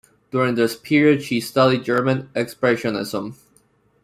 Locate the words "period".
0.75-1.21